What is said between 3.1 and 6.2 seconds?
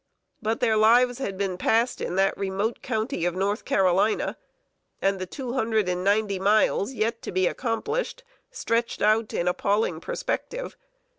of North Carolina, and the two hundred and